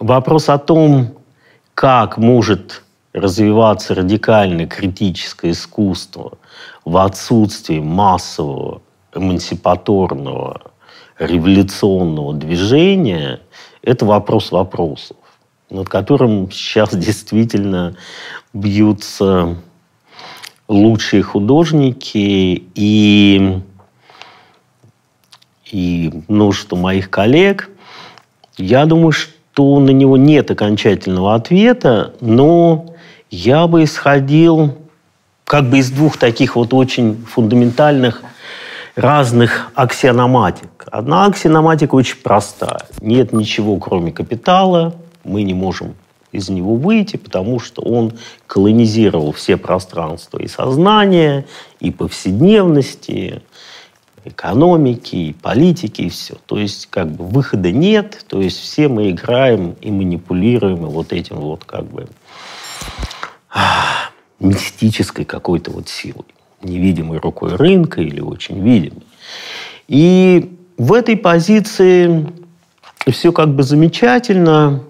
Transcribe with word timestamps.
Вопрос 0.00 0.48
о 0.48 0.58
том, 0.58 1.18
как 1.74 2.18
может 2.18 2.82
развиваться 3.12 3.94
радикальное 3.94 4.66
критическое 4.66 5.52
искусство 5.52 6.38
в 6.84 6.96
отсутствии 6.96 7.78
массового 7.78 8.82
эмансипаторного 9.14 10.60
революционного 11.18 12.34
движения, 12.34 13.40
это 13.82 14.04
вопрос 14.04 14.52
вопросов, 14.52 15.16
над 15.70 15.88
которым 15.88 16.50
сейчас 16.50 16.94
действительно 16.94 17.96
бьются 18.52 19.56
лучшие 20.68 21.22
художники 21.22 22.64
и, 22.74 23.60
и 25.70 26.12
множество 26.28 26.76
моих 26.76 27.10
коллег. 27.10 27.70
Я 28.56 28.86
думаю, 28.86 29.12
что 29.12 29.34
то 29.54 29.78
на 29.78 29.90
него 29.90 30.16
нет 30.16 30.50
окончательного 30.50 31.34
ответа, 31.34 32.12
но 32.20 32.86
я 33.30 33.66
бы 33.66 33.84
исходил 33.84 34.76
как 35.44 35.70
бы 35.70 35.78
из 35.78 35.90
двух 35.90 36.16
таких 36.16 36.56
вот 36.56 36.74
очень 36.74 37.24
фундаментальных 37.24 38.22
разных 38.94 39.70
аксиономатик. 39.74 40.84
Одна 40.90 41.26
аксиономатика 41.26 41.94
очень 41.94 42.16
простая. 42.16 42.80
Нет 43.00 43.32
ничего, 43.32 43.76
кроме 43.78 44.12
капитала. 44.12 44.94
Мы 45.24 45.42
не 45.42 45.54
можем 45.54 45.94
из 46.32 46.48
него 46.48 46.74
выйти, 46.74 47.16
потому 47.16 47.60
что 47.60 47.82
он 47.82 48.12
колонизировал 48.46 49.32
все 49.32 49.56
пространства 49.56 50.38
и 50.38 50.48
сознания, 50.48 51.46
и 51.80 51.90
повседневности, 51.90 53.42
экономики, 54.24 55.16
и 55.16 55.32
политики, 55.32 56.02
и 56.02 56.08
все. 56.08 56.36
То 56.46 56.58
есть 56.58 56.86
как 56.86 57.10
бы 57.10 57.24
выхода 57.24 57.70
нет, 57.70 58.24
то 58.26 58.40
есть 58.40 58.58
все 58.58 58.88
мы 58.88 59.10
играем 59.10 59.76
и 59.80 59.90
манипулируем 59.90 60.86
вот 60.86 61.12
этим 61.12 61.36
вот 61.36 61.64
как 61.64 61.84
бы 61.84 62.08
мистической 64.40 65.24
какой-то 65.24 65.70
вот 65.70 65.88
силой, 65.88 66.26
невидимой 66.64 67.18
рукой 67.18 67.56
рынка 67.56 68.00
или 68.00 68.20
очень 68.20 68.60
видимой. 68.62 69.02
И 69.88 70.50
в 70.76 70.92
этой 70.92 71.16
позиции 71.16 72.26
все 73.10 73.32
как 73.32 73.54
бы 73.54 73.62
замечательно, 73.62 74.82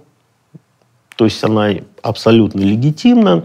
то 1.16 1.24
есть 1.24 1.42
она 1.44 1.70
абсолютно 2.02 2.60
легитимна. 2.60 3.44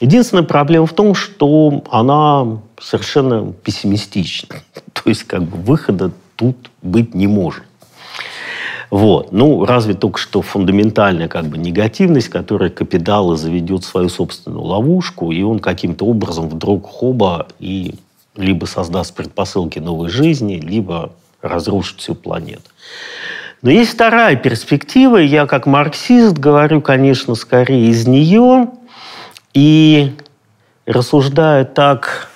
Единственная 0.00 0.44
проблема 0.44 0.86
в 0.86 0.92
том, 0.92 1.14
что 1.14 1.82
она 1.90 2.60
совершенно 2.80 3.52
пессимистична. 3.52 4.56
То 4.92 5.02
есть 5.06 5.24
как 5.24 5.42
бы 5.42 5.56
выхода 5.56 6.12
тут 6.36 6.70
быть 6.82 7.14
не 7.14 7.26
может. 7.26 7.64
Вот. 8.90 9.32
Ну, 9.32 9.64
разве 9.64 9.94
только 9.94 10.18
что 10.18 10.40
фундаментальная 10.42 11.28
как 11.28 11.46
бы 11.46 11.58
негативность, 11.58 12.28
которая 12.28 12.70
капитала 12.70 13.36
заведет 13.36 13.84
свою 13.84 14.08
собственную 14.08 14.62
ловушку, 14.62 15.30
и 15.30 15.42
он 15.42 15.58
каким-то 15.58 16.06
образом 16.06 16.48
вдруг 16.48 16.86
хоба 16.86 17.48
и 17.58 17.94
либо 18.36 18.66
создаст 18.66 19.14
предпосылки 19.14 19.78
новой 19.78 20.08
жизни, 20.08 20.54
либо 20.54 21.12
разрушит 21.42 22.00
всю 22.00 22.14
планету. 22.14 22.62
Но 23.60 23.70
есть 23.70 23.92
вторая 23.92 24.36
перспектива, 24.36 25.16
я 25.16 25.46
как 25.46 25.66
марксист 25.66 26.38
говорю, 26.38 26.80
конечно, 26.80 27.34
скорее 27.34 27.88
из 27.88 28.06
нее, 28.06 28.68
и 29.52 30.12
рассуждая 30.86 31.64
так 31.64 32.30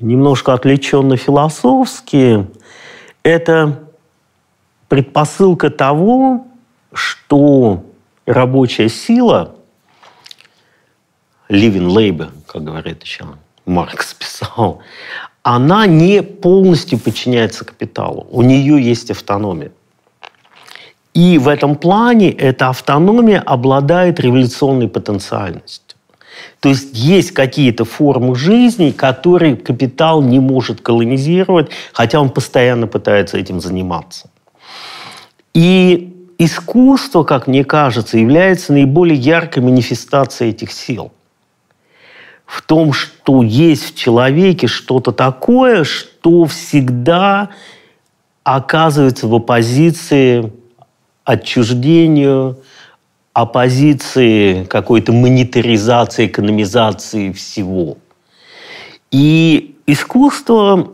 немножко 0.00 0.54
отвлеченно 0.54 1.16
философски, 1.16 2.46
это 3.22 3.89
предпосылка 4.90 5.70
того, 5.70 6.48
что 6.92 7.84
рабочая 8.26 8.88
сила, 8.88 9.54
living 11.48 11.86
labor, 11.86 12.30
как 12.46 12.64
говорит 12.64 13.04
еще 13.04 13.24
Маркс 13.66 14.14
писал, 14.14 14.80
она 15.44 15.86
не 15.86 16.22
полностью 16.22 16.98
подчиняется 16.98 17.64
капиталу. 17.64 18.26
У 18.32 18.42
нее 18.42 18.82
есть 18.82 19.12
автономия. 19.12 19.70
И 21.14 21.38
в 21.38 21.46
этом 21.46 21.76
плане 21.76 22.32
эта 22.32 22.68
автономия 22.68 23.40
обладает 23.40 24.18
революционной 24.18 24.88
потенциальностью. 24.88 25.96
То 26.58 26.68
есть 26.68 26.96
есть 26.96 27.30
какие-то 27.30 27.84
формы 27.84 28.34
жизни, 28.34 28.90
которые 28.90 29.56
капитал 29.56 30.20
не 30.20 30.40
может 30.40 30.80
колонизировать, 30.80 31.70
хотя 31.92 32.20
он 32.20 32.30
постоянно 32.30 32.88
пытается 32.88 33.38
этим 33.38 33.60
заниматься. 33.60 34.30
И 35.54 36.28
искусство, 36.38 37.24
как 37.24 37.46
мне 37.46 37.64
кажется, 37.64 38.18
является 38.18 38.72
наиболее 38.72 39.18
яркой 39.18 39.62
манифестацией 39.62 40.50
этих 40.50 40.72
сил. 40.72 41.12
В 42.46 42.62
том, 42.62 42.92
что 42.92 43.42
есть 43.42 43.92
в 43.92 43.96
человеке 43.96 44.66
что-то 44.66 45.12
такое, 45.12 45.84
что 45.84 46.46
всегда 46.46 47.50
оказывается 48.42 49.28
в 49.28 49.34
оппозиции 49.34 50.52
отчуждению, 51.24 52.58
оппозиции 53.32 54.64
какой-то 54.64 55.12
монетаризации, 55.12 56.26
экономизации 56.26 57.32
всего. 57.32 57.98
И 59.10 59.76
искусство 59.86 60.90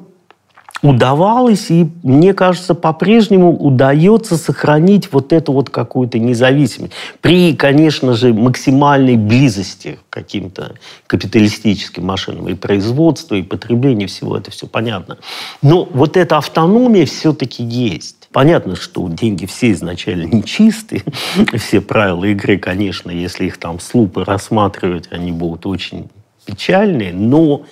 удавалось, 0.82 1.70
и 1.70 1.88
мне 2.02 2.34
кажется, 2.34 2.74
по-прежнему 2.74 3.56
удается 3.56 4.36
сохранить 4.36 5.12
вот 5.12 5.32
эту 5.32 5.52
вот 5.52 5.70
какую-то 5.70 6.18
независимость. 6.18 6.92
При, 7.20 7.54
конечно 7.56 8.14
же, 8.14 8.34
максимальной 8.34 9.16
близости 9.16 9.98
к 10.08 10.12
каким-то 10.12 10.74
капиталистическим 11.06 12.04
машинам. 12.04 12.48
И 12.48 12.54
производство, 12.54 13.34
и 13.34 13.42
потребление, 13.42 14.06
всего 14.06 14.36
это 14.36 14.50
все 14.50 14.66
понятно. 14.66 15.18
Но 15.62 15.84
вот 15.84 16.16
эта 16.16 16.36
автономия 16.36 17.06
все-таки 17.06 17.62
есть. 17.62 18.28
Понятно, 18.32 18.76
что 18.76 19.08
деньги 19.08 19.46
все 19.46 19.72
изначально 19.72 20.24
нечистые. 20.24 21.02
Все 21.54 21.80
правила 21.80 22.24
игры, 22.24 22.58
конечно, 22.58 23.10
если 23.10 23.46
их 23.46 23.56
там 23.56 23.80
с 23.80 23.94
лупы 23.94 24.24
рассматривать, 24.24 25.08
они 25.10 25.32
будут 25.32 25.64
очень 25.64 26.10
печальные. 26.44 27.14
Но 27.14 27.62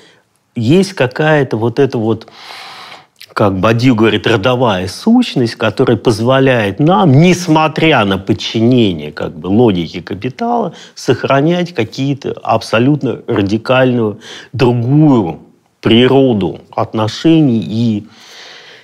есть 0.56 0.94
какая-то 0.94 1.58
вот 1.58 1.78
эта 1.78 1.98
вот 1.98 2.28
как 3.34 3.58
Бадью 3.58 3.96
говорит, 3.96 4.28
родовая 4.28 4.86
сущность, 4.86 5.56
которая 5.56 5.96
позволяет 5.96 6.78
нам, 6.78 7.10
несмотря 7.12 8.04
на 8.04 8.16
подчинение 8.16 9.10
как 9.10 9.36
бы, 9.36 9.48
логике 9.48 10.00
капитала, 10.00 10.72
сохранять 10.94 11.74
какие-то 11.74 12.32
абсолютно 12.44 13.22
радикальную 13.26 14.20
другую 14.52 15.40
природу 15.80 16.60
отношений 16.74 17.58
и 17.58 18.06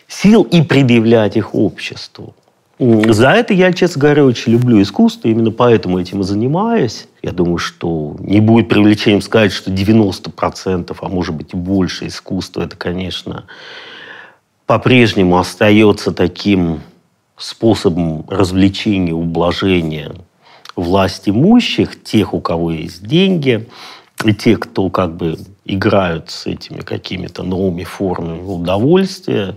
сил 0.08 0.42
и 0.42 0.62
предъявлять 0.62 1.36
их 1.36 1.54
обществу. 1.54 2.34
За 2.80 3.30
это 3.30 3.54
я, 3.54 3.72
честно 3.72 4.00
говоря, 4.00 4.24
очень 4.24 4.52
люблю 4.52 4.82
искусство, 4.82 5.28
именно 5.28 5.52
поэтому 5.52 6.00
этим 6.00 6.22
и 6.22 6.24
занимаюсь. 6.24 7.06
Я 7.22 7.30
думаю, 7.30 7.58
что 7.58 8.16
не 8.18 8.40
будет 8.40 8.68
привлечением 8.68 9.22
сказать, 9.22 9.52
что 9.52 9.70
90%, 9.70 10.96
а 10.98 11.08
может 11.08 11.34
быть 11.36 11.52
и 11.52 11.56
больше 11.56 12.08
искусства, 12.08 12.62
это, 12.62 12.76
конечно, 12.76 13.44
по-прежнему 14.70 15.36
остается 15.36 16.12
таким 16.12 16.82
способом 17.36 18.24
развлечения, 18.28 19.12
ублажения 19.12 20.12
власть 20.76 21.28
имущих, 21.28 22.00
тех, 22.04 22.34
у 22.34 22.40
кого 22.40 22.70
есть 22.70 23.04
деньги, 23.04 23.68
и 24.24 24.32
тех, 24.32 24.60
кто 24.60 24.88
как 24.88 25.16
бы 25.16 25.38
играют 25.64 26.30
с 26.30 26.46
этими 26.46 26.82
какими-то 26.82 27.42
новыми 27.42 27.82
формами 27.82 28.42
удовольствия. 28.42 29.56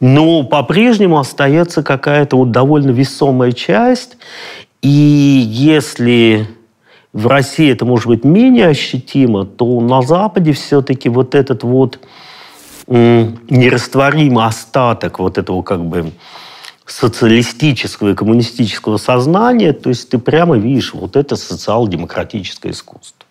Но 0.00 0.42
по-прежнему 0.42 1.18
остается 1.18 1.82
какая-то 1.82 2.38
вот 2.38 2.50
довольно 2.50 2.92
весомая 2.92 3.52
часть. 3.52 4.16
И 4.80 4.88
если 4.88 6.48
в 7.12 7.26
России 7.26 7.70
это 7.70 7.84
может 7.84 8.06
быть 8.06 8.24
менее 8.24 8.68
ощутимо, 8.68 9.44
то 9.44 9.82
на 9.82 10.00
Западе 10.00 10.52
все-таки 10.52 11.10
вот 11.10 11.34
этот 11.34 11.62
вот 11.62 11.98
нерастворимый 12.88 14.44
остаток 14.44 15.18
вот 15.18 15.38
этого 15.38 15.62
как 15.62 15.84
бы 15.84 16.12
социалистического 16.86 18.10
и 18.10 18.14
коммунистического 18.14 18.96
сознания, 18.96 19.72
то 19.72 19.88
есть 19.88 20.08
ты 20.08 20.18
прямо 20.18 20.56
видишь, 20.56 20.94
вот 20.94 21.16
это 21.16 21.34
социал-демократическое 21.36 22.70
искусство. 22.70 23.26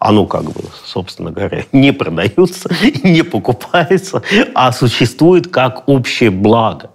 оно 0.00 0.26
как 0.26 0.44
бы, 0.44 0.62
собственно 0.84 1.30
говоря, 1.30 1.64
не 1.72 1.92
продается, 1.92 2.68
не 3.04 3.22
покупается, 3.22 4.22
а 4.54 4.72
существует 4.72 5.48
как 5.48 5.88
общее 5.88 6.30
благо. 6.30 6.90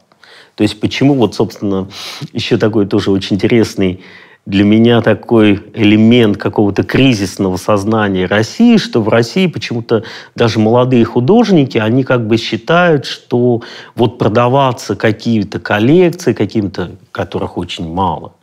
То 0.56 0.64
есть 0.64 0.80
почему 0.80 1.16
вот, 1.16 1.36
собственно, 1.36 1.90
еще 2.32 2.58
такой 2.58 2.86
тоже 2.86 3.10
очень 3.10 3.38
интересный 3.38 4.04
для 4.46 4.66
меня 4.66 5.02
такой 5.02 5.64
элемент 5.74 6.38
какого-то 6.38 6.84
кризисного 6.84 7.56
сознания 7.56 8.26
России, 8.26 8.76
что 8.76 9.02
в 9.02 9.08
России 9.08 9.48
почему-то 9.48 10.04
даже 10.36 10.60
молодые 10.60 11.06
художники, 11.06 11.78
они 11.78 12.04
как 12.04 12.28
бы 12.28 12.36
считают, 12.38 13.06
что 13.06 13.62
вот 13.96 14.18
продаваться 14.18 14.96
какие-то 14.96 15.60
коллекции, 15.60 16.34
каким-то, 16.34 16.92
которых 17.12 17.58
очень 17.58 17.92
мало, 17.92 18.34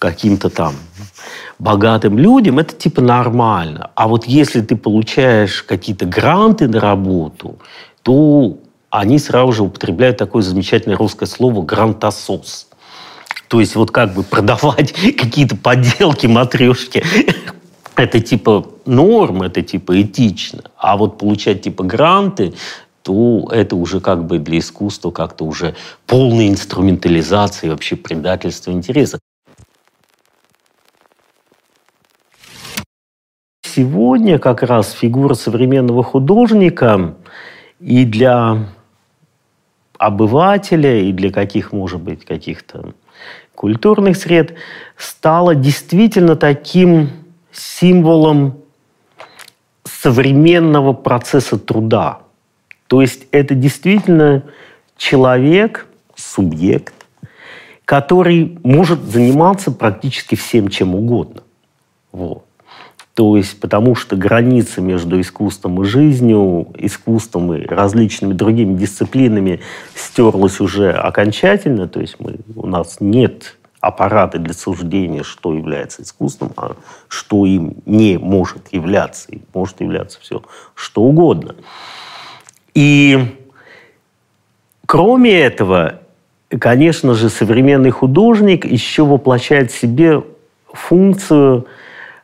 каким-то 0.00 0.50
там 0.50 0.74
богатым 1.60 2.18
людям, 2.18 2.58
это 2.58 2.74
типа 2.74 3.00
нормально. 3.00 3.90
А 3.94 4.08
вот 4.08 4.24
если 4.24 4.60
ты 4.60 4.76
получаешь 4.76 5.62
какие-то 5.62 6.06
гранты 6.06 6.66
на 6.66 6.80
работу, 6.80 7.58
то 8.02 8.58
они 8.90 9.20
сразу 9.20 9.52
же 9.52 9.62
употребляют 9.62 10.16
такое 10.16 10.42
замечательное 10.42 10.96
русское 10.96 11.26
слово 11.26 11.62
«грантосос». 11.62 12.68
То 13.48 13.60
есть 13.60 13.76
вот 13.76 13.90
как 13.90 14.14
бы 14.14 14.22
продавать 14.22 14.92
какие-то 15.16 15.56
подделки, 15.56 16.26
матрешки, 16.26 17.02
это 17.94 18.20
типа 18.20 18.66
норм, 18.84 19.42
это 19.42 19.62
типа 19.62 20.02
этично. 20.02 20.64
А 20.76 20.96
вот 20.96 21.18
получать 21.18 21.62
типа 21.62 21.84
гранты, 21.84 22.54
то 23.02 23.48
это 23.52 23.76
уже 23.76 24.00
как 24.00 24.26
бы 24.26 24.38
для 24.38 24.58
искусства 24.58 25.10
как-то 25.10 25.44
уже 25.44 25.76
полная 26.06 26.48
инструментализация 26.48 27.70
вообще 27.70 27.96
предательство 27.96 28.72
интереса. 28.72 29.20
Сегодня 33.62 34.38
как 34.38 34.62
раз 34.62 34.90
фигура 34.90 35.34
современного 35.34 36.02
художника 36.02 37.14
и 37.78 38.04
для 38.04 38.70
обывателя, 39.98 41.00
и 41.00 41.12
для 41.12 41.30
каких, 41.30 41.72
может 41.72 42.00
быть, 42.00 42.24
каких-то 42.24 42.94
культурных 43.54 44.16
сред 44.16 44.54
стала 44.96 45.54
действительно 45.54 46.36
таким 46.36 47.10
символом 47.52 48.58
современного 49.84 50.92
процесса 50.92 51.58
труда. 51.58 52.20
То 52.86 53.00
есть 53.00 53.26
это 53.32 53.54
действительно 53.54 54.44
человек, 54.96 55.86
субъект, 56.14 56.94
который 57.84 58.58
может 58.62 59.02
заниматься 59.02 59.70
практически 59.70 60.34
всем 60.34 60.68
чем 60.68 60.94
угодно. 60.94 61.42
Вот. 62.12 62.45
То 63.16 63.34
есть 63.34 63.58
потому 63.60 63.94
что 63.94 64.14
граница 64.14 64.82
между 64.82 65.18
искусством 65.18 65.80
и 65.80 65.86
жизнью, 65.86 66.68
искусством 66.76 67.54
и 67.54 67.64
различными 67.64 68.34
другими 68.34 68.74
дисциплинами 68.74 69.60
стерлась 69.94 70.60
уже 70.60 70.92
окончательно. 70.92 71.88
То 71.88 72.02
есть 72.02 72.16
мы, 72.18 72.36
у 72.54 72.66
нас 72.66 72.98
нет 73.00 73.56
аппарата 73.80 74.38
для 74.38 74.52
суждения, 74.52 75.22
что 75.22 75.54
является 75.54 76.02
искусством, 76.02 76.52
а 76.58 76.76
что 77.08 77.46
им 77.46 77.78
не 77.86 78.18
может 78.18 78.70
являться. 78.72 79.32
И 79.32 79.40
может 79.54 79.80
являться 79.80 80.20
все, 80.20 80.42
что 80.74 81.00
угодно. 81.00 81.56
И 82.74 83.34
кроме 84.84 85.40
этого, 85.40 86.00
конечно 86.50 87.14
же, 87.14 87.30
современный 87.30 87.92
художник 87.92 88.66
еще 88.66 89.06
воплощает 89.06 89.72
в 89.72 89.80
себе 89.80 90.22
функцию– 90.70 91.66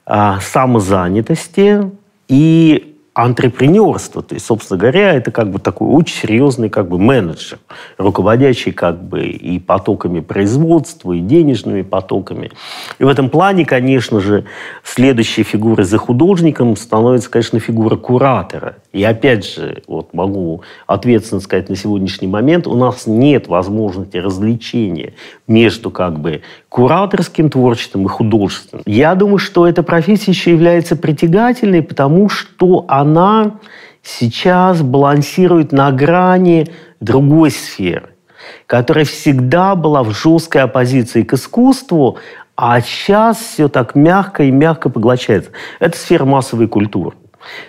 самозанятости 0.06 1.90
и 2.28 2.92
антрепренерство. 3.14 4.22
То 4.22 4.34
есть, 4.34 4.46
собственно 4.46 4.78
говоря, 4.78 5.12
это 5.12 5.30
как 5.30 5.50
бы 5.50 5.58
такой 5.58 5.88
очень 5.88 6.16
серьезный 6.16 6.70
как 6.70 6.88
бы 6.88 6.98
менеджер, 6.98 7.58
руководящий 7.98 8.72
как 8.72 9.02
бы 9.02 9.26
и 9.26 9.58
потоками 9.58 10.20
производства, 10.20 11.12
и 11.12 11.20
денежными 11.20 11.82
потоками. 11.82 12.50
И 12.98 13.04
в 13.04 13.08
этом 13.08 13.28
плане, 13.28 13.66
конечно 13.66 14.20
же, 14.20 14.46
следующей 14.82 15.42
фигурой 15.42 15.84
за 15.84 15.98
художником 15.98 16.74
становится, 16.74 17.30
конечно, 17.30 17.60
фигура 17.60 17.96
куратора. 17.96 18.76
И 18.92 19.04
опять 19.04 19.44
же, 19.44 19.82
вот 19.86 20.14
могу 20.14 20.62
ответственно 20.86 21.42
сказать 21.42 21.68
на 21.68 21.76
сегодняшний 21.76 22.28
момент, 22.28 22.66
у 22.66 22.76
нас 22.76 23.06
нет 23.06 23.46
возможности 23.46 24.16
развлечения 24.16 25.12
между 25.46 25.90
как 25.90 26.18
бы 26.18 26.40
кураторским 26.72 27.50
творчеством 27.50 28.06
и 28.06 28.08
художественным. 28.08 28.82
Я 28.86 29.14
думаю, 29.14 29.36
что 29.36 29.68
эта 29.68 29.82
профессия 29.82 30.30
еще 30.30 30.52
является 30.52 30.96
притягательной, 30.96 31.82
потому 31.82 32.30
что 32.30 32.86
она 32.88 33.56
сейчас 34.02 34.80
балансирует 34.80 35.70
на 35.72 35.92
грани 35.92 36.68
другой 36.98 37.50
сферы, 37.50 38.14
которая 38.64 39.04
всегда 39.04 39.74
была 39.74 40.02
в 40.02 40.12
жесткой 40.12 40.62
оппозиции 40.62 41.24
к 41.24 41.34
искусству, 41.34 42.16
а 42.56 42.80
сейчас 42.80 43.36
все 43.36 43.68
так 43.68 43.94
мягко 43.94 44.44
и 44.44 44.50
мягко 44.50 44.88
поглощается. 44.88 45.50
Это 45.78 45.98
сфера 45.98 46.24
массовой 46.24 46.68
культуры. 46.68 47.14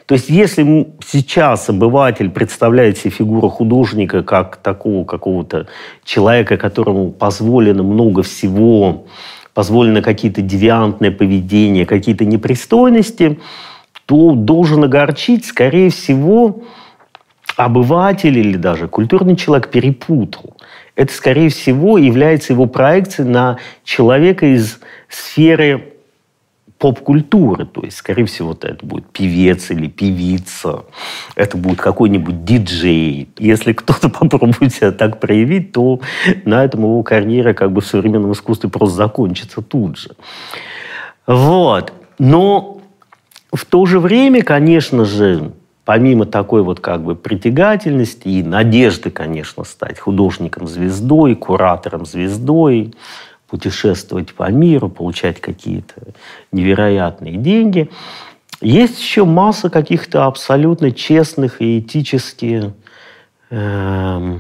То 0.06 0.16
есть 0.16 0.30
если 0.30 0.88
сейчас 1.06 1.70
обыватель 1.70 2.30
представляет 2.30 2.98
себе 2.98 3.12
фигуру 3.12 3.50
художника 3.50 4.24
как 4.24 4.58
такого 4.58 5.06
какого-то 5.06 5.68
человека, 6.04 6.58
которому 6.58 7.12
позволено 7.12 7.84
много 7.84 8.24
всего, 8.24 9.06
позволено 9.54 10.02
какие-то 10.02 10.42
девиантные 10.42 11.12
поведения, 11.12 11.86
какие-то 11.86 12.26
непристойности– 12.26 13.40
то 14.06 14.34
должен 14.34 14.84
огорчить, 14.84 15.46
скорее 15.46 15.90
всего, 15.90 16.64
обыватель 17.56 18.38
или 18.38 18.58
даже 18.58 18.88
культурный 18.88 19.36
человек 19.36 19.70
перепутал. 19.70 20.58
Это, 20.96 21.14
скорее 21.14 21.50
всего, 21.50 21.98
является 21.98 22.54
его 22.54 22.66
проекцией 22.66 23.30
на 23.30 23.58
человека 23.84 24.46
из 24.46 24.80
сферы 25.10 25.93
поп-культуры. 26.84 27.66
То 27.66 27.82
есть, 27.84 27.96
скорее 27.96 28.26
всего, 28.26 28.52
это 28.62 28.86
будет 28.86 29.06
певец 29.06 29.72
или 29.72 29.88
певица. 29.88 30.84
Это 31.34 31.56
будет 31.56 31.80
какой-нибудь 31.80 32.44
диджей. 32.44 33.30
Если 33.38 33.72
кто-то 33.72 34.10
попробует 34.20 34.74
себя 34.74 34.92
так 34.92 35.22
проявить, 35.22 35.72
то 35.72 36.02
на 36.44 36.66
этом 36.66 36.82
его 36.82 37.02
карьера 37.02 37.54
как 37.54 37.72
бы 37.72 37.80
в 37.80 37.86
современном 37.86 38.34
искусстве 38.34 38.70
просто 38.70 38.98
закончится 38.98 39.62
тут 39.62 39.98
же. 39.98 40.10
Вот. 41.26 41.94
Но 42.20 42.82
в 43.54 43.64
то 43.64 43.86
же 43.86 44.02
время, 44.02 44.44
конечно 44.44 45.06
же, 45.06 45.54
помимо 45.86 46.26
такой 46.26 46.64
вот 46.64 46.82
как 46.82 47.02
бы 47.02 47.16
притягательности 47.16 48.28
и 48.28 48.44
надежды, 48.44 49.10
конечно, 49.10 49.64
стать 49.64 50.00
художником-звездой, 50.00 51.36
куратором-звездой, 51.36 52.94
путешествовать 53.54 54.34
по 54.34 54.50
миру, 54.50 54.90
получать 54.90 55.40
какие-то 55.40 55.94
невероятные 56.52 57.38
деньги, 57.38 57.88
есть 58.62 59.00
еще 59.00 59.26
масса 59.26 59.70
каких-то 59.70 60.26
абсолютно 60.26 60.92
честных 60.92 61.62
и 61.62 61.78
этически 61.78 62.74
э, 63.52 64.40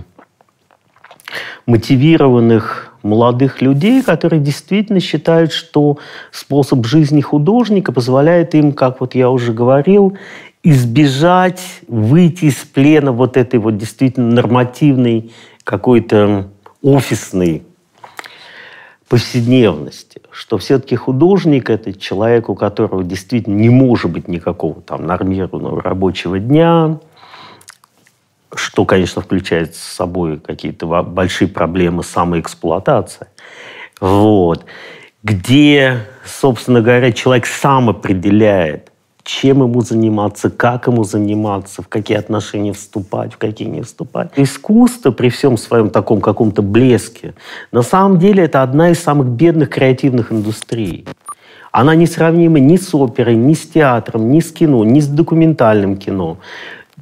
мотивированных 1.67 2.95
молодых 3.03 3.61
людей, 3.61 4.01
которые 4.01 4.41
действительно 4.41 4.99
считают, 4.99 5.53
что 5.53 5.99
способ 6.31 6.83
жизни 6.87 7.21
художника 7.21 7.91
позволяет 7.91 8.55
им, 8.55 8.73
как 8.73 8.99
вот 8.99 9.13
я 9.13 9.29
уже 9.29 9.53
говорил, 9.53 10.17
избежать, 10.63 11.61
выйти 11.87 12.45
из 12.45 12.55
плена 12.55 13.11
вот 13.11 13.37
этой 13.37 13.59
вот 13.59 13.77
действительно 13.77 14.31
нормативной 14.31 15.31
какой-то 15.63 16.49
офисной 16.81 17.61
повседневности, 19.13 20.23
что 20.31 20.57
все-таки 20.57 20.95
художник– 20.95 21.69
это 21.69 21.93
человек, 21.93 22.49
у 22.49 22.55
которого 22.55 23.03
действительно 23.03 23.53
не 23.53 23.69
может 23.69 24.09
быть 24.09 24.27
никакого 24.27 24.81
там 24.81 25.05
нормированного 25.05 25.83
рабочего 25.83 26.39
дня, 26.39 26.97
что, 28.55 28.85
конечно, 28.85 29.21
включает 29.21 29.75
с 29.75 29.77
собой 29.77 30.39
какие-то 30.39 31.03
большие 31.03 31.47
проблемы 31.47 32.01
самоэксплуатации. 32.01 33.27
Вот. 34.01 34.65
Где, 35.21 36.07
собственно 36.25 36.81
говоря, 36.81 37.11
человек 37.11 37.45
сам 37.45 37.89
определяет, 37.89 38.91
чем 39.23 39.63
ему 39.63 39.81
заниматься, 39.81 40.49
как 40.49 40.87
ему 40.87 41.03
заниматься, 41.03 41.81
в 41.81 41.87
какие 41.87 42.17
отношения 42.17 42.73
вступать, 42.73 43.33
в 43.33 43.37
какие 43.37 43.67
не 43.67 43.81
вступать. 43.81 44.31
Искусство 44.35 45.11
при 45.11 45.29
всем 45.29 45.57
своем 45.57 45.89
таком 45.89 46.19
каком-то 46.19 46.61
блеске, 46.61 47.33
на 47.71 47.83
самом 47.83 48.19
деле 48.19 48.43
это 48.43 48.63
одна 48.63 48.89
из 48.89 48.99
самых 48.99 49.27
бедных 49.27 49.69
креативных 49.69 50.31
индустрий. 50.31 51.05
Она 51.71 51.95
несравнима 51.95 52.59
ни 52.59 52.77
с 52.77 52.93
оперой, 52.93 53.35
ни 53.35 53.53
с 53.53 53.67
театром, 53.67 54.29
ни 54.29 54.41
с 54.41 54.51
кино, 54.51 54.83
ни 54.83 54.99
с 54.99 55.07
документальным 55.07 55.97
кино. 55.97 56.37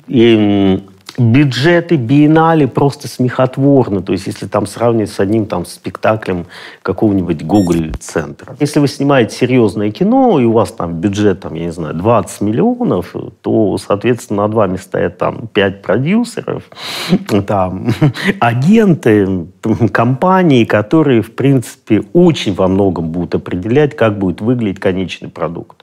И 0.07 0.81
бюджеты 1.17 1.95
биеннале 1.95 2.67
просто 2.67 3.07
смехотворны. 3.07 4.01
То 4.01 4.13
есть, 4.13 4.27
если 4.27 4.47
там 4.47 4.67
сравнивать 4.67 5.11
с 5.11 5.19
одним 5.19 5.45
там 5.45 5.65
спектаклем 5.65 6.45
какого-нибудь 6.81 7.43
Гоголь-центра. 7.43 8.55
Если 8.59 8.79
вы 8.79 8.87
снимаете 8.87 9.35
серьезное 9.35 9.91
кино, 9.91 10.39
и 10.39 10.45
у 10.45 10.51
вас 10.51 10.71
там 10.71 10.95
бюджет, 10.95 11.41
там, 11.41 11.53
я 11.53 11.65
не 11.65 11.71
знаю, 11.71 11.95
20 11.95 12.41
миллионов, 12.41 13.15
то, 13.41 13.77
соответственно, 13.77 14.43
над 14.43 14.53
вами 14.53 14.77
стоят 14.77 15.17
там 15.17 15.47
5 15.47 15.81
продюсеров, 15.81 16.63
там, 17.47 17.89
агенты, 18.39 19.47
компании, 19.91 20.65
которые, 20.65 21.21
в 21.21 21.35
принципе, 21.35 22.03
очень 22.13 22.53
во 22.53 22.67
многом 22.67 23.09
будут 23.09 23.35
определять, 23.35 23.95
как 23.95 24.17
будет 24.17 24.41
выглядеть 24.41 24.79
конечный 24.79 25.29
продукт. 25.29 25.80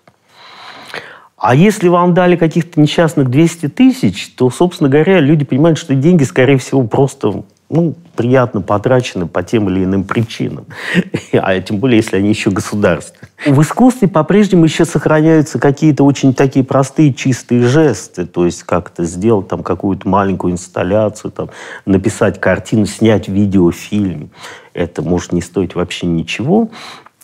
А 1.38 1.54
если 1.54 1.88
вам 1.88 2.14
дали 2.14 2.36
каких-то 2.36 2.80
несчастных 2.80 3.30
200 3.30 3.68
тысяч, 3.68 4.28
то, 4.36 4.50
собственно 4.50 4.90
говоря, 4.90 5.20
люди 5.20 5.44
понимают, 5.44 5.78
что 5.78 5.94
деньги, 5.94 6.24
скорее 6.24 6.58
всего, 6.58 6.82
просто 6.82 7.44
ну, 7.70 7.94
приятно 8.16 8.60
потрачены 8.60 9.26
по 9.26 9.42
тем 9.42 9.68
или 9.68 9.84
иным 9.84 10.04
причинам. 10.04 10.66
А 11.32 11.60
тем 11.60 11.78
более, 11.78 11.98
если 11.98 12.16
они 12.16 12.30
еще 12.30 12.50
государственные. 12.50 13.28
В 13.46 13.60
искусстве 13.62 14.08
по-прежнему 14.08 14.64
еще 14.64 14.84
сохраняются 14.84 15.58
какие-то 15.58 16.04
очень 16.04 16.34
такие 16.34 16.64
простые, 16.64 17.12
чистые 17.12 17.62
жесты. 17.62 18.26
То 18.26 18.46
есть 18.46 18.62
как-то 18.62 19.04
сделать 19.04 19.48
там 19.48 19.62
какую-то 19.62 20.08
маленькую 20.08 20.54
инсталляцию, 20.54 21.30
там, 21.30 21.50
написать 21.84 22.40
картину, 22.40 22.86
снять 22.86 23.28
видеофильм. 23.28 24.30
Это 24.72 25.02
может 25.02 25.32
не 25.32 25.42
стоить 25.42 25.74
вообще 25.74 26.06
ничего. 26.06 26.70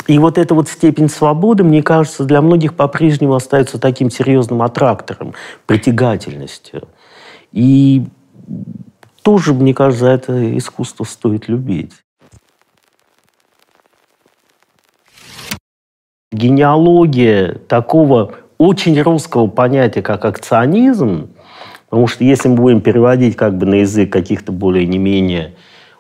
И 0.06 0.18
вот 0.18 0.36
эта 0.36 0.54
вот 0.54 0.68
степень 0.68 1.08
свободы, 1.08 1.64
мне 1.64 1.82
кажется, 1.82 2.24
для 2.24 2.42
многих 2.42 2.74
по-прежнему 2.74 3.34
остается 3.34 3.78
таким 3.78 4.10
серьезным 4.10 4.62
аттрактором, 4.62 5.34
притягательностью. 5.66 6.88
И 7.52 8.04
тоже, 9.22 9.54
мне 9.54 9.72
кажется, 9.72 10.08
это 10.08 10.58
искусство 10.58 11.04
стоит 11.04 11.48
любить. 11.48 11.92
Генеалогия 16.32 17.54
такого 17.68 18.34
очень 18.58 19.00
русского 19.00 19.46
понятия, 19.46 20.02
как 20.02 20.24
акционизм, 20.24 21.30
потому 21.88 22.08
что 22.08 22.24
если 22.24 22.48
мы 22.48 22.56
будем 22.56 22.80
переводить 22.80 23.36
как 23.36 23.56
бы 23.56 23.66
на 23.66 23.76
язык 23.76 24.12
каких-то 24.12 24.52
более 24.52 24.86
не 24.86 24.98
менее 24.98 25.54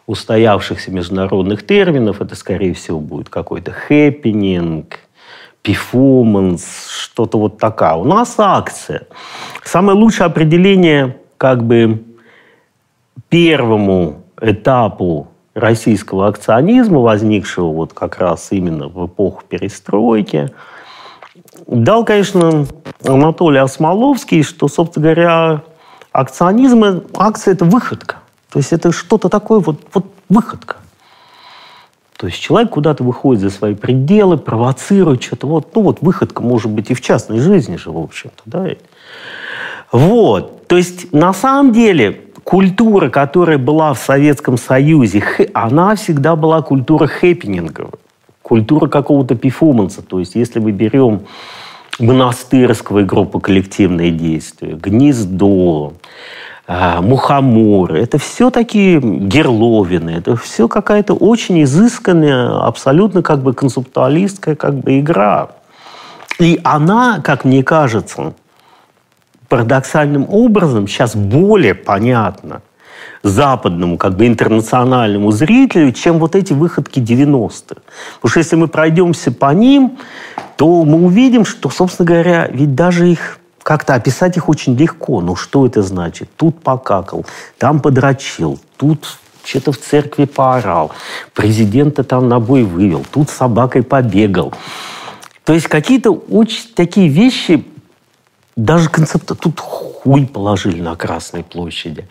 устоявшихся 0.06 0.90
международных 0.90 1.66
терминов. 1.66 2.20
Это, 2.20 2.36
скорее 2.36 2.74
всего, 2.74 3.00
будет 3.00 3.28
какой-то 3.28 3.72
хэппенинг, 3.72 4.98
перформанс, 5.62 6.88
что-то 6.88 7.38
вот 7.38 7.58
такое. 7.58 7.94
У 7.94 8.04
нас 8.04 8.34
акция. 8.38 9.06
Самое 9.64 9.96
лучшее 9.96 10.26
определение 10.26 11.16
как 11.38 11.64
бы 11.64 12.04
первому 13.28 14.22
этапу 14.40 15.28
российского 15.54 16.28
акционизма, 16.28 16.98
возникшего 16.98 17.72
вот 17.72 17.94
как 17.94 18.18
раз 18.18 18.48
именно 18.50 18.88
в 18.88 19.06
эпоху 19.06 19.42
перестройки, 19.48 20.50
дал, 21.66 22.04
конечно, 22.04 22.66
Анатолий 23.04 23.58
Осмоловский, 23.58 24.42
что, 24.42 24.68
собственно 24.68 25.04
говоря, 25.04 25.62
акционизм, 26.12 27.04
акция– 27.16 27.54
это 27.54 27.64
выходка. 27.64 28.16
То 28.54 28.60
есть 28.60 28.72
это 28.72 28.92
что-то 28.92 29.28
такое, 29.28 29.58
вот, 29.58 29.80
вот 29.92 30.06
выходка. 30.28 30.76
То 32.16 32.28
есть 32.28 32.38
человек 32.38 32.70
куда-то 32.70 33.02
выходит 33.02 33.42
за 33.42 33.50
свои 33.50 33.74
пределы, 33.74 34.36
провоцирует 34.36 35.24
что-то. 35.24 35.48
Вот, 35.48 35.74
ну 35.74 35.82
вот 35.82 35.98
выходка 36.02 36.40
может 36.40 36.70
быть 36.70 36.88
и 36.88 36.94
в 36.94 37.00
частной 37.00 37.40
жизни 37.40 37.74
же, 37.74 37.90
в 37.90 37.98
общем-то. 37.98 38.42
Да? 38.46 38.68
Вот. 39.90 40.68
То 40.68 40.76
есть 40.76 41.12
на 41.12 41.32
самом 41.32 41.72
деле 41.72 42.20
культура, 42.44 43.08
которая 43.08 43.58
была 43.58 43.92
в 43.92 43.98
Советском 43.98 44.56
Союзе, 44.56 45.24
она 45.52 45.96
всегда 45.96 46.36
была 46.36 46.62
культура 46.62 47.08
хэппининговая. 47.08 47.90
Культура 48.42 48.86
какого-то 48.86 49.34
перформанса. 49.34 50.00
То 50.02 50.20
есть 50.20 50.36
если 50.36 50.60
мы 50.60 50.70
берем 50.70 51.22
монастырского 51.98 53.02
группы 53.02 53.40
коллективные 53.40 54.12
действия, 54.12 54.74
гнездо, 54.76 55.94
мухоморы. 56.66 58.00
Это 58.00 58.18
все 58.18 58.50
такие 58.50 59.00
герловины. 59.00 60.10
Это 60.10 60.36
все 60.36 60.68
какая-то 60.68 61.14
очень 61.14 61.62
изысканная, 61.62 62.66
абсолютно 62.66 63.22
как 63.22 63.42
бы 63.42 63.52
концептуалистская 63.52 64.56
как 64.56 64.74
бы 64.74 65.00
игра. 65.00 65.50
И 66.38 66.60
она, 66.64 67.20
как 67.22 67.44
мне 67.44 67.62
кажется, 67.62 68.34
парадоксальным 69.48 70.26
образом 70.28 70.88
сейчас 70.88 71.14
более 71.14 71.74
понятна 71.74 72.62
западному, 73.22 73.96
как 73.96 74.16
бы 74.16 74.26
интернациональному 74.26 75.30
зрителю, 75.30 75.92
чем 75.92 76.18
вот 76.18 76.34
эти 76.34 76.52
выходки 76.52 77.00
90-х. 77.00 77.80
Потому 78.16 78.30
что 78.30 78.38
если 78.38 78.56
мы 78.56 78.68
пройдемся 78.68 79.32
по 79.32 79.52
ним, 79.52 79.98
то 80.56 80.84
мы 80.84 81.04
увидим, 81.04 81.44
что, 81.44 81.70
собственно 81.70 82.06
говоря, 82.06 82.48
ведь 82.52 82.74
даже 82.74 83.08
их 83.08 83.38
как-то 83.64 83.94
описать 83.94 84.36
их 84.36 84.48
очень 84.48 84.76
легко. 84.76 85.20
Ну, 85.20 85.34
что 85.34 85.66
это 85.66 85.82
значит? 85.82 86.28
Тут 86.36 86.62
покакал, 86.62 87.26
там 87.58 87.80
подрочил, 87.80 88.60
тут 88.76 89.18
что-то 89.42 89.72
в 89.72 89.78
церкви 89.78 90.26
поорал, 90.26 90.92
президента 91.32 92.04
там 92.04 92.28
на 92.28 92.40
бой 92.40 92.62
вывел, 92.62 93.04
тут 93.10 93.30
с 93.30 93.32
собакой 93.32 93.82
побегал. 93.82 94.52
То 95.44 95.54
есть 95.54 95.66
какие-то 95.66 96.10
очень 96.12 96.74
такие 96.74 97.08
вещи, 97.08 97.66
даже 98.54 98.88
концепты, 98.90 99.34
тут 99.34 99.60
хуй 99.60 100.26
положили 100.26 100.80
на 100.80 100.94
Красной 100.94 101.42
площади. 101.42 102.06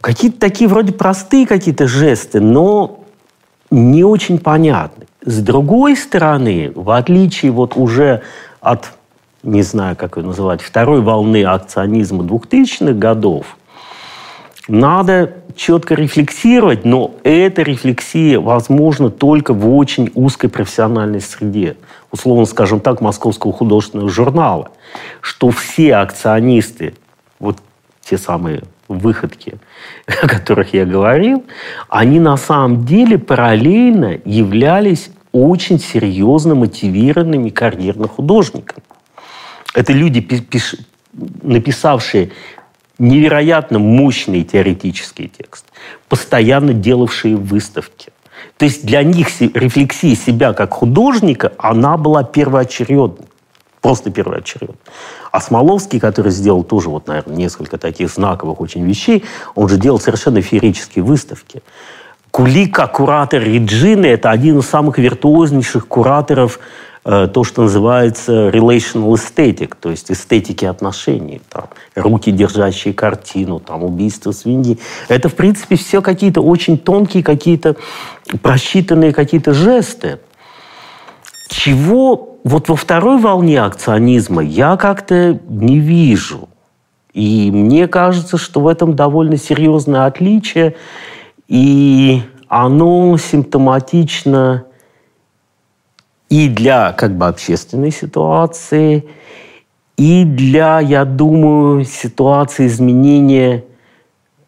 Какие-то 0.00 0.38
такие 0.38 0.68
вроде 0.68 0.92
простые 0.92 1.46
какие-то 1.46 1.86
жесты, 1.86 2.40
но 2.40 3.04
не 3.70 4.02
очень 4.02 4.38
понятны. 4.38 5.06
С 5.24 5.40
другой 5.40 5.96
стороны, 5.96 6.72
в 6.74 6.90
отличие 6.90 7.52
вот 7.52 7.76
уже 7.76 8.22
от 8.60 8.90
не 9.42 9.62
знаю, 9.62 9.96
как 9.96 10.16
ее 10.16 10.24
называть, 10.24 10.62
второй 10.62 11.00
волны 11.00 11.44
акционизма 11.44 12.24
2000-х 12.24 12.92
годов, 12.94 13.56
надо 14.68 15.32
четко 15.56 15.94
рефлексировать, 15.94 16.84
но 16.84 17.14
эта 17.24 17.62
рефлексия 17.62 18.38
возможна 18.38 19.10
только 19.10 19.54
в 19.54 19.74
очень 19.74 20.10
узкой 20.14 20.48
профессиональной 20.48 21.20
среде. 21.20 21.76
Условно, 22.12 22.44
скажем 22.44 22.80
так, 22.80 23.00
Московского 23.00 23.52
художественного 23.52 24.10
журнала. 24.10 24.70
Что 25.20 25.50
все 25.50 25.96
акционисты, 25.96 26.94
вот 27.38 27.58
те 28.02 28.18
самые 28.18 28.62
выходки, 28.88 29.54
о 30.06 30.28
которых 30.28 30.74
я 30.74 30.84
говорил, 30.84 31.44
они 31.88 32.20
на 32.20 32.36
самом 32.36 32.84
деле 32.84 33.18
параллельно 33.18 34.18
являлись 34.24 35.10
очень 35.32 35.78
серьезно 35.78 36.54
мотивированными 36.54 37.50
карьерными 37.50 38.08
художниками. 38.08 38.82
Это 39.74 39.92
люди, 39.92 40.20
пиш... 40.20 40.76
написавшие 41.42 42.30
невероятно 42.98 43.78
мощный 43.78 44.42
теоретический 44.42 45.28
текст, 45.28 45.66
постоянно 46.08 46.72
делавшие 46.72 47.36
выставки. 47.36 48.10
То 48.56 48.64
есть 48.64 48.84
для 48.84 49.02
них 49.02 49.28
рефлексия 49.40 50.14
себя 50.16 50.52
как 50.52 50.74
художника, 50.74 51.52
она 51.58 51.96
была 51.96 52.24
первоочередной. 52.24 53.26
Просто 53.80 54.10
первоочередной. 54.10 54.76
А 55.30 55.40
Смоловский, 55.40 56.00
который 56.00 56.32
сделал 56.32 56.64
тоже, 56.64 56.88
вот, 56.88 57.06
наверное, 57.06 57.36
несколько 57.36 57.78
таких 57.78 58.10
знаковых 58.10 58.60
очень 58.60 58.84
вещей, 58.84 59.24
он 59.54 59.68
же 59.68 59.76
делал 59.76 60.00
совершенно 60.00 60.42
феерические 60.42 61.04
выставки. 61.04 61.62
Кулика, 62.32 62.88
куратор 62.88 63.42
Реджины, 63.42 64.06
это 64.06 64.30
один 64.30 64.58
из 64.58 64.68
самых 64.68 64.98
виртуознейших 64.98 65.86
кураторов 65.86 66.58
то, 67.08 67.42
что 67.42 67.62
называется 67.62 68.50
relational 68.50 69.14
aesthetic, 69.14 69.74
то 69.80 69.88
есть 69.88 70.10
эстетики 70.10 70.66
отношений. 70.66 71.40
Там, 71.48 71.68
руки, 71.96 72.30
держащие 72.30 72.92
картину, 72.92 73.60
там, 73.60 73.82
убийство 73.82 74.32
свиньи. 74.32 74.78
Это, 75.08 75.30
в 75.30 75.34
принципе, 75.34 75.76
все 75.76 76.02
какие-то 76.02 76.42
очень 76.42 76.76
тонкие, 76.76 77.22
какие-то 77.22 77.76
просчитанные 78.42 79.14
какие-то 79.14 79.54
жесты. 79.54 80.18
Чего 81.48 82.36
вот 82.44 82.68
во 82.68 82.76
второй 82.76 83.18
волне 83.18 83.62
акционизма 83.62 84.44
я 84.44 84.76
как-то 84.76 85.40
не 85.48 85.78
вижу. 85.78 86.50
И 87.14 87.50
мне 87.50 87.88
кажется, 87.88 88.36
что 88.36 88.60
в 88.60 88.68
этом 88.68 88.94
довольно 88.94 89.38
серьезное 89.38 90.04
отличие, 90.04 90.76
и 91.48 92.20
оно 92.48 93.16
симптоматично 93.16 94.66
и 96.28 96.48
для 96.48 96.92
как 96.92 97.16
бы 97.16 97.26
общественной 97.26 97.90
ситуации, 97.90 99.04
и 99.96 100.24
для, 100.24 100.80
я 100.80 101.04
думаю, 101.04 101.84
ситуации 101.84 102.66
изменения 102.66 103.64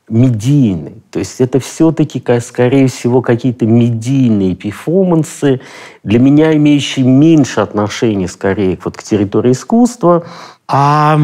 медийной. 0.09 1.03
То 1.11 1.19
есть 1.21 1.41
это 1.41 1.59
все-таки, 1.61 2.23
скорее 2.41 2.89
всего, 2.89 3.23
какие-то 3.23 3.67
медийные 3.67 4.55
перформансы, 4.55 5.61
для 6.05 6.19
меня 6.19 6.55
имеющие 6.57 7.07
меньше 7.07 7.61
отношения, 7.61 8.29
скорее, 8.29 8.79
вот 8.85 8.97
к 8.97 9.03
территории 9.03 9.53
искусства. 9.53 10.25
А 10.69 11.19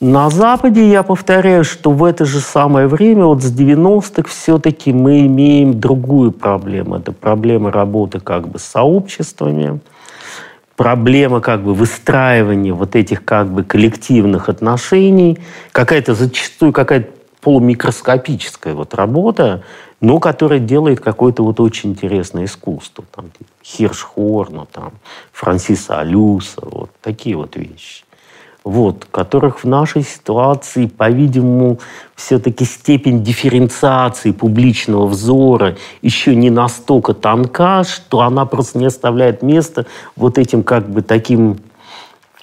на 0.00 0.28
Западе, 0.28 0.90
я 0.90 1.02
повторяю, 1.02 1.64
что 1.64 1.90
в 1.90 2.04
это 2.04 2.26
же 2.26 2.40
самое 2.40 2.86
время, 2.86 3.24
вот 3.24 3.42
с 3.42 3.50
90-х, 3.50 4.28
все-таки 4.28 4.92
мы 4.92 5.26
имеем 5.26 5.80
другую 5.80 6.32
проблему. 6.32 6.96
Это 6.96 7.12
проблема 7.12 7.72
работы 7.72 8.20
как 8.20 8.46
бы 8.48 8.58
с 8.58 8.64
сообществами, 8.64 9.80
проблема 10.76 11.40
как 11.40 11.62
бы 11.62 11.72
выстраивания 11.72 12.74
вот 12.74 12.94
этих 12.94 13.24
как 13.24 13.48
бы 13.48 13.64
коллективных 13.64 14.50
отношений, 14.50 15.38
какая-то 15.72 16.14
зачастую 16.14 16.72
какая-то 16.72 17.10
полумикроскопическая 17.40 18.74
вот 18.74 18.92
работа, 18.92 19.62
но 20.02 20.18
которая 20.18 20.58
делает 20.58 21.00
какое-то 21.00 21.42
вот 21.42 21.58
очень 21.58 21.92
интересное 21.92 22.44
искусство. 22.44 23.04
Там, 23.14 23.30
Хиршхорна, 23.64 24.66
там, 24.70 24.92
Франсиса 25.32 26.00
Алюса, 26.00 26.60
вот 26.60 26.90
такие 27.00 27.34
вот 27.36 27.56
вещи 27.56 28.05
вот, 28.66 29.06
которых 29.12 29.62
в 29.62 29.64
нашей 29.64 30.02
ситуации, 30.02 30.86
по-видимому, 30.86 31.78
все-таки 32.16 32.64
степень 32.64 33.22
дифференциации 33.22 34.32
публичного 34.32 35.06
взора 35.06 35.76
еще 36.02 36.34
не 36.34 36.50
настолько 36.50 37.14
тонка, 37.14 37.84
что 37.84 38.22
она 38.22 38.44
просто 38.44 38.78
не 38.78 38.86
оставляет 38.86 39.40
места 39.42 39.86
вот 40.16 40.36
этим 40.36 40.64
как 40.64 40.90
бы 40.90 41.02
таким 41.02 41.58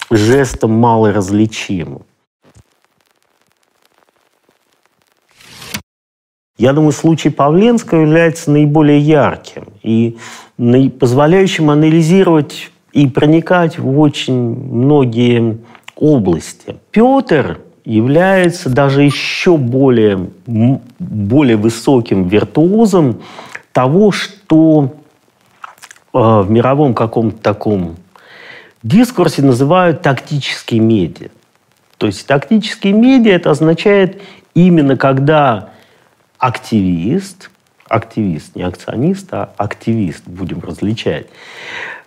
жестом 0.09 0.71
малоразличимым. 0.71 2.03
Я 6.57 6.71
думаю, 6.71 6.93
случай 6.93 7.31
Павленского 7.31 7.99
является 7.99 8.49
наиболее 8.49 8.99
ярким 8.99 9.65
и 9.81 10.17
позволяющим 11.01 11.69
анализировать 11.69 12.71
и 12.93 13.07
проникать 13.07 13.77
в 13.77 13.99
очень 13.99 14.33
многие 14.33 15.57
области. 16.03 16.75
Петр 16.91 17.62
является 17.86 18.69
даже 18.69 19.03
еще 19.03 19.55
более, 19.55 20.29
более 21.00 21.55
высоким 21.55 22.27
виртуозом 22.27 23.22
того, 23.72 24.12
что 24.12 24.93
э, 26.13 26.17
в 26.17 26.50
мировом 26.50 26.93
каком-то 26.93 27.38
таком 27.38 27.95
дискурсе 28.83 29.43
называют 29.43 30.01
тактические 30.01 30.81
медиа. 30.81 31.29
То 31.98 32.07
есть 32.07 32.27
тактические 32.27 32.91
медиа 32.91 33.36
это 33.36 33.51
означает 33.51 34.22
именно 34.53 34.98
когда 34.98 35.69
активист, 36.38 37.50
активист, 37.88 38.57
не 38.57 38.63
акционист, 38.63 39.33
а 39.33 39.53
активист, 39.55 40.24
будем 40.25 40.60
различать, 40.60 41.27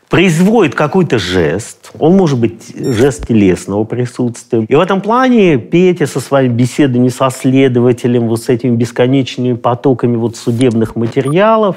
производит 0.08 0.74
какой-то 0.74 1.18
жест, 1.18 1.90
он 1.98 2.16
может 2.16 2.38
быть 2.38 2.74
жест 2.76 3.26
телесного 3.26 3.84
присутствия. 3.84 4.64
И 4.68 4.74
в 4.74 4.80
этом 4.80 5.00
плане 5.00 5.58
Петя 5.58 6.06
со 6.06 6.20
своими 6.20 6.52
беседами 6.52 7.08
со 7.08 7.30
следователем, 7.30 8.28
вот 8.28 8.42
с 8.42 8.48
этими 8.48 8.76
бесконечными 8.76 9.54
потоками 9.54 10.16
вот 10.16 10.36
судебных 10.36 10.96
материалов, 10.96 11.76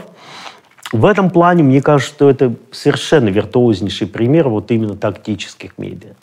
в 0.91 1.05
этом 1.05 1.29
плане, 1.29 1.63
мне 1.63 1.81
кажется, 1.81 2.13
что 2.13 2.29
это 2.29 2.55
совершенно 2.71 3.29
виртуознейший 3.29 4.07
пример 4.07 4.49
вот 4.49 4.71
именно 4.71 4.95
тактических 4.95 5.77
медиа. 5.77 6.13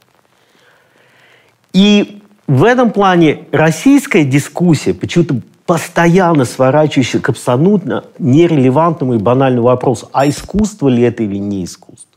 И 1.73 2.23
в 2.47 2.65
этом 2.65 2.91
плане 2.91 3.45
российская 3.53 4.25
дискуссия 4.25 4.95
почему-то 4.95 5.41
постоянно 5.67 6.45
сворачивающий 6.45 7.21
к 7.21 7.29
абсолютно 7.29 8.05
нерелевантному 8.19 9.15
и 9.15 9.19
банальному 9.19 9.67
вопросу, 9.67 10.09
а 10.13 10.29
искусство 10.29 10.89
ли 10.89 11.03
это 11.03 11.23
или 11.23 11.37
не 11.37 11.65
искусство? 11.65 12.09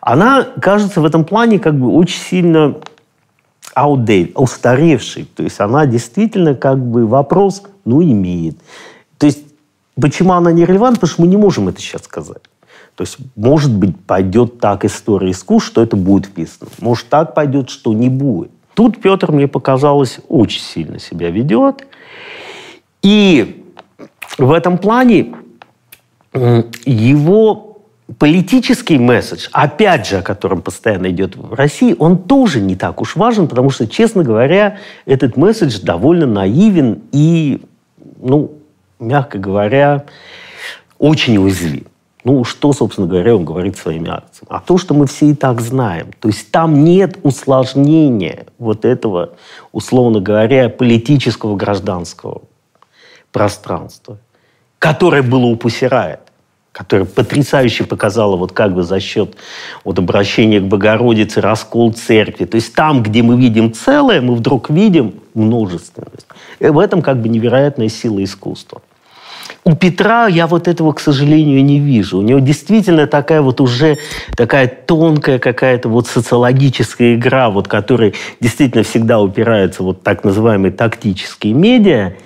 Она 0.00 0.46
кажется 0.60 1.00
в 1.00 1.04
этом 1.06 1.24
плане 1.24 1.58
как 1.58 1.78
бы 1.78 1.90
очень 1.90 2.20
сильно 2.20 2.76
outdated, 3.74 4.34
устаревшей. 4.34 5.24
То 5.24 5.42
есть 5.42 5.58
она 5.60 5.86
действительно 5.86 6.54
как 6.54 6.78
бы 6.78 7.06
вопрос, 7.06 7.62
ну, 7.86 8.02
имеет. 8.02 8.58
То 9.18 9.26
есть 9.26 9.40
почему 9.98 10.34
она 10.34 10.52
нерелевантна? 10.52 11.00
Потому 11.00 11.10
что 11.10 11.22
мы 11.22 11.28
не 11.28 11.38
можем 11.38 11.68
это 11.68 11.80
сейчас 11.80 12.02
сказать. 12.02 12.42
То 12.96 13.02
есть, 13.02 13.16
может 13.34 13.72
быть, 13.74 13.98
пойдет 14.04 14.60
так 14.60 14.84
история 14.84 15.30
искусств, 15.30 15.70
что 15.70 15.82
это 15.82 15.96
будет 15.96 16.26
вписано. 16.26 16.70
Может, 16.80 17.08
так 17.08 17.34
пойдет, 17.34 17.70
что 17.70 17.92
не 17.92 18.08
будет. 18.08 18.50
Тут 18.74 19.00
Петр, 19.00 19.32
мне 19.32 19.48
показалось, 19.48 20.18
очень 20.28 20.60
сильно 20.60 20.98
себя 20.98 21.30
ведет. 21.30 21.86
И 23.04 23.64
в 24.38 24.50
этом 24.50 24.78
плане 24.78 25.36
его 26.32 27.78
политический 28.18 28.98
месседж, 28.98 29.48
опять 29.52 30.06
же, 30.06 30.18
о 30.18 30.22
котором 30.22 30.62
постоянно 30.62 31.10
идет 31.10 31.36
в 31.36 31.52
России, 31.54 31.94
он 31.98 32.18
тоже 32.18 32.60
не 32.60 32.76
так 32.76 33.00
уж 33.00 33.14
важен, 33.14 33.46
потому 33.46 33.70
что, 33.70 33.86
честно 33.86 34.24
говоря, 34.24 34.78
этот 35.04 35.36
месседж 35.36 35.80
довольно 35.80 36.26
наивен 36.26 37.02
и, 37.12 37.62
ну, 38.20 38.52
мягко 38.98 39.38
говоря, 39.38 40.04
очень 40.98 41.36
уязвим. 41.38 41.86
Ну, 42.24 42.42
что, 42.44 42.72
собственно 42.72 43.06
говоря, 43.06 43.36
он 43.36 43.44
говорит 43.44 43.76
своими 43.76 44.08
акциями? 44.08 44.48
А 44.48 44.60
то, 44.60 44.78
что 44.78 44.94
мы 44.94 45.06
все 45.06 45.26
и 45.26 45.34
так 45.34 45.60
знаем. 45.60 46.08
То 46.20 46.28
есть 46.28 46.50
там 46.50 46.82
нет 46.82 47.18
усложнения 47.22 48.46
вот 48.58 48.86
этого, 48.86 49.34
условно 49.72 50.20
говоря, 50.20 50.70
политического 50.70 51.54
гражданского 51.54 52.42
пространство, 53.34 54.18
которое 54.78 55.22
было 55.22 55.46
у 55.46 55.56
Пусирает, 55.56 56.20
которое 56.70 57.04
потрясающе 57.04 57.82
показало 57.82 58.36
вот 58.36 58.52
как 58.52 58.72
бы 58.72 58.84
за 58.84 59.00
счет 59.00 59.34
вот 59.82 59.98
обращения 59.98 60.60
к 60.60 60.64
Богородице, 60.64 61.40
раскол 61.40 61.92
церкви. 61.92 62.44
То 62.44 62.54
есть 62.54 62.74
там, 62.74 63.02
где 63.02 63.22
мы 63.22 63.36
видим 63.36 63.72
целое, 63.72 64.20
мы 64.20 64.36
вдруг 64.36 64.70
видим 64.70 65.14
множественность. 65.34 66.28
И 66.60 66.66
в 66.66 66.78
этом 66.78 67.02
как 67.02 67.20
бы 67.20 67.28
невероятная 67.28 67.88
сила 67.88 68.22
искусства. 68.22 68.82
У 69.64 69.74
Петра 69.74 70.28
я 70.28 70.46
вот 70.46 70.68
этого, 70.68 70.92
к 70.92 71.00
сожалению, 71.00 71.64
не 71.64 71.80
вижу. 71.80 72.18
У 72.18 72.22
него 72.22 72.38
действительно 72.38 73.08
такая 73.08 73.42
вот 73.42 73.60
уже 73.60 73.98
такая 74.36 74.68
тонкая 74.68 75.40
какая-то 75.40 75.88
вот 75.88 76.06
социологическая 76.06 77.16
игра, 77.16 77.50
вот 77.50 77.66
которая 77.66 78.12
действительно 78.40 78.84
всегда 78.84 79.20
упирается 79.20 79.82
вот 79.82 80.04
так 80.04 80.22
называемые 80.22 80.70
тактические 80.70 81.52
медиа– 81.52 82.12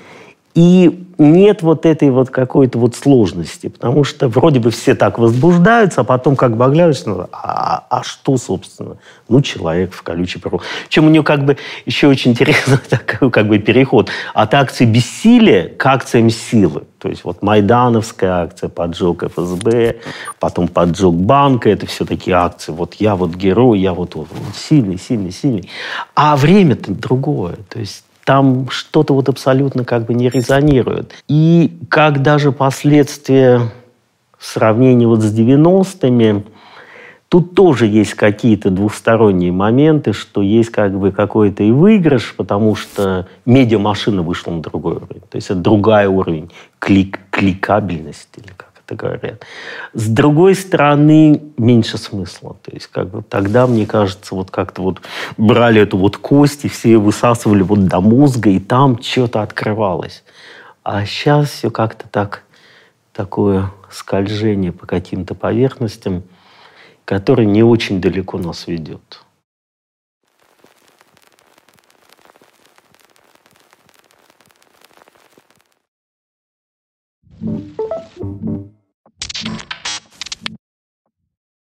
и 0.59 1.07
нет 1.19 1.63
вот 1.63 1.87
этой 1.87 2.11
вот 2.11 2.31
какой-то 2.31 2.81
вот 2.81 2.97
сложности, 2.97 3.69
потому 3.69 4.03
что 4.03 4.27
вроде 4.27 4.59
бы 4.59 4.73
все 4.73 4.97
так 4.97 5.21
возбуждаются, 5.21 6.01
а 6.01 6.05
потом 6.05 6.35
как 6.35 6.57
бы 6.57 6.65
оглядываешься, 6.65 7.09
ну, 7.09 7.29
а, 7.31 7.87
а 7.89 8.03
что, 8.03 8.37
собственно? 8.37 8.97
Ну, 9.29 9.41
человек 9.41 9.93
в 9.93 10.03
колючей 10.03 10.41
проволоке. 10.41 10.67
Чем 10.89 11.07
у 11.07 11.11
него 11.11 11.23
как 11.23 11.45
бы 11.45 11.59
еще 11.87 12.09
очень 12.09 12.33
интересный 12.33 12.79
такой 12.89 13.31
как 13.31 13.47
бы 13.47 13.61
переход 13.61 14.11
от 14.35 14.53
акции 14.53 14.85
бессилия 14.85 15.69
к 15.69 15.87
акциям 15.87 16.29
силы. 16.29 16.83
То 16.99 17.09
есть 17.09 17.23
вот 17.23 17.41
майдановская 17.41 18.43
акция, 18.43 18.69
поджог 18.69 19.23
ФСБ, 19.23 19.99
потом 20.41 20.67
поджог 20.67 21.15
банка, 21.15 21.71
это 21.71 21.87
все 21.87 22.05
такие 22.05 22.35
акции. 22.35 22.73
Вот 22.73 22.95
я 22.95 23.15
вот 23.15 23.37
герой, 23.37 23.79
я 23.79 23.95
вот, 23.95 24.17
вот, 24.17 24.27
вот 24.29 24.57
сильный, 24.57 24.99
сильный, 24.99 25.31
сильный. 25.31 25.71
А 26.17 26.37
время-то 26.37 26.91
другое. 26.91 27.59
То 27.69 27.79
есть 27.79 28.03
там 28.29 28.69
что-то 28.69 29.15
вот 29.15 29.31
абсолютно 29.31 29.85
как 29.85 30.05
бы 30.05 30.13
не 30.13 30.29
резонирует. 30.29 31.15
И 31.29 31.79
как 31.89 32.21
даже 32.21 32.53
последствия 32.53 33.63
сравнения 34.39 35.07
вот 35.07 35.23
с 35.23 35.35
90-ми, 35.35 36.45
Тут 37.31 37.55
тоже 37.55 37.87
есть 37.87 38.15
какие-то 38.15 38.71
двухсторонние 38.71 39.53
моменты, 39.53 40.15
что 40.15 40.41
есть 40.41 40.71
как 40.71 40.99
бы 40.99 41.13
какой-то 41.13 41.63
и 41.63 41.71
выигрыш, 41.71 42.35
потому 42.35 42.75
что 42.75 43.29
медиамашина 43.45 44.23
вышла 44.23 44.53
на 44.53 44.63
другой 44.63 44.95
уровень. 44.95 45.21
То 45.29 45.37
есть 45.37 45.51
это 45.51 45.61
другой 45.61 46.07
уровень 46.07 46.51
клик, 46.79 47.21
кликабельности 47.31 48.39
или 48.39 48.53
как 48.57 48.73
это 48.89 48.95
говорят. 48.95 49.45
С 49.93 50.09
другой 50.09 50.55
стороны, 50.55 51.43
меньше 51.59 51.99
смысла. 51.99 52.57
То 52.63 52.73
есть, 52.73 52.87
как 52.87 53.11
бы 53.11 53.23
тогда, 53.23 53.67
мне 53.67 53.87
кажется, 53.87 54.35
вот 54.35 54.51
как-то 54.51 54.83
вот 54.83 55.03
брали 55.37 55.83
эту 55.83 55.99
вот 55.99 56.17
кость 56.17 56.65
и 56.65 56.69
все 56.69 56.97
высасывали 56.97 57.63
вот 57.63 57.87
до 57.87 58.01
мозга, 58.01 58.51
и 58.51 58.59
там 58.59 59.01
что-то 59.01 59.43
открывалось. 59.43 60.25
А 60.83 61.05
сейчас 61.05 61.51
все 61.51 61.71
как-то 61.71 62.09
так, 62.09 62.45
такое 63.13 63.71
скольжение 63.91 64.73
по 64.73 64.87
каким-то 64.87 65.35
поверхностям, 65.35 66.23
которое 67.05 67.47
не 67.47 67.63
очень 67.63 68.01
далеко 68.01 68.39
нас 68.39 68.67
ведет. 68.67 69.21